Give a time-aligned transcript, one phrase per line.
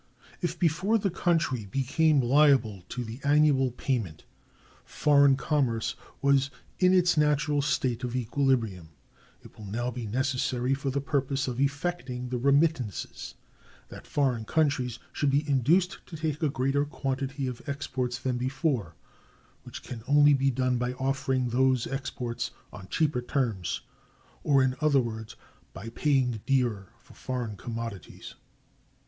[0.41, 4.23] If, before the country became liable to the annual payment,
[4.83, 5.93] foreign commerce
[6.23, 8.89] was in its natural state of equilibrium,
[9.43, 13.35] it will now be necessary, for the purpose of effecting the remittances,
[13.89, 18.95] that foreign countries should be induced to take a greater quantity of exports than before,
[19.61, 23.81] which can only be done by offering those exports on cheaper terms,
[24.43, 25.35] or, in other words,
[25.73, 28.33] by paying dearer for foreign commodities.